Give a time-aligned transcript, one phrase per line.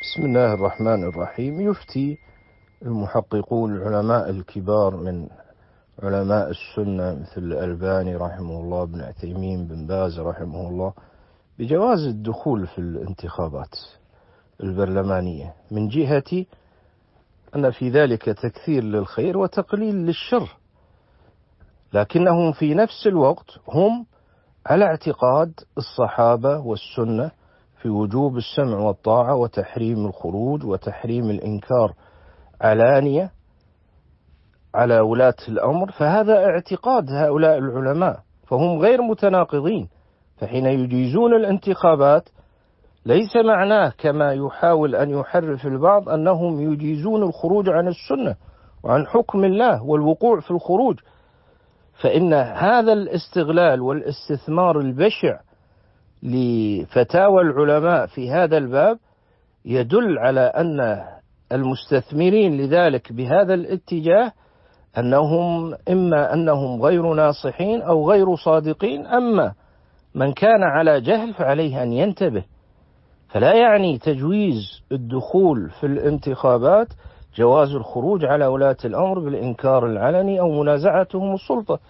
[0.00, 1.60] بسم الله الرحمن الرحيم.
[1.60, 2.18] يفتي
[2.82, 5.28] المحققون العلماء الكبار من
[6.02, 10.92] علماء السنة مثل الألباني رحمه الله بن عثيمين بن باز رحمه الله
[11.58, 13.74] بجواز الدخول في الانتخابات
[14.62, 15.54] البرلمانية.
[15.70, 16.44] من جهة
[17.56, 20.56] أن في ذلك تكثير للخير وتقليل للشر
[21.92, 24.06] لكنهم في نفس الوقت هم
[24.66, 27.30] على اعتقاد الصحابة والسنة
[27.82, 31.92] في وجوب السمع والطاعة وتحريم الخروج وتحريم الإنكار
[32.60, 33.30] علانية
[34.74, 39.88] على ولاة الأمر فهذا اعتقاد هؤلاء العلماء فهم غير متناقضين
[40.36, 42.28] فحين يجيزون الانتخابات
[43.06, 48.36] ليس معناه كما يحاول أن يحرف البعض أنهم يجيزون الخروج عن السنة
[48.84, 51.00] وعن حكم الله والوقوع في الخروج
[52.02, 55.40] فإن هذا الاستغلال والاستثمار البشع
[56.22, 58.98] لفتاوى العلماء في هذا الباب
[59.64, 61.04] يدل على أن
[61.52, 64.32] المستثمرين لذلك بهذا الاتجاه
[64.98, 69.52] أنهم إما أنهم غير ناصحين أو غير صادقين أما
[70.14, 72.44] من كان على جهل فعليه أن ينتبه.
[73.28, 76.88] فلا يعني تجويز الدخول في الانتخابات
[77.36, 81.78] جواز الخروج على ولاة الأمر بالإنكار العلني أو منازعتهم السلطة.